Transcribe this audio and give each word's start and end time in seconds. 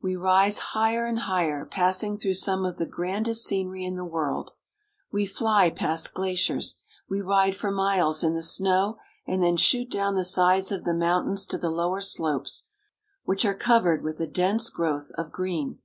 We 0.00 0.14
rise 0.14 0.58
higher 0.70 1.04
and 1.04 1.18
higher, 1.18 1.66
passing 1.66 2.16
through 2.16 2.34
some 2.34 2.64
of 2.64 2.76
the 2.76 2.86
grandest 2.86 3.44
scenery 3.44 3.84
in 3.84 3.96
the 3.96 4.04
world. 4.04 4.52
We 5.10 5.26
fly 5.26 5.68
past 5.68 6.14
glaciers. 6.14 6.78
We 7.10 7.22
ride 7.22 7.56
for 7.56 7.72
miles 7.72 8.22
in 8.22 8.34
the 8.34 8.42
snow, 8.44 8.98
and 9.26 9.42
then 9.42 9.56
shoot 9.56 9.90
down 9.90 10.14
the 10.14 10.24
sides 10.24 10.70
of 10.70 10.84
the 10.84 10.94
mountains 10.94 11.44
to 11.46 11.58
the 11.58 11.70
lower 11.70 12.00
slopes, 12.00 12.70
which 13.24 13.44
are 13.44 13.52
covered 13.52 14.04
with 14.04 14.20
a 14.20 14.28
dense 14.28 14.70
growth 14.70 15.10
of 15.18 15.32
green. 15.32 15.80